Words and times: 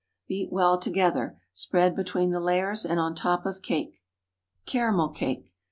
Beat 0.27 0.51
well 0.51 0.79
together, 0.79 1.39
spread 1.53 1.95
between 1.95 2.31
the 2.31 2.39
layers 2.39 2.85
and 2.85 2.99
on 2.99 3.13
top 3.13 3.45
of 3.45 3.61
cake. 3.61 4.01
CARAMEL 4.65 5.09
CAKE. 5.09 5.53